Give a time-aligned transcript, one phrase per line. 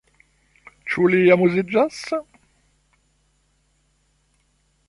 [0.93, 2.01] Ĉu li amuziĝas?